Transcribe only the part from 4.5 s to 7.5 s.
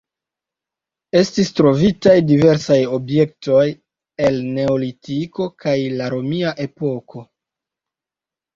neolitiko kaj la romia epoko.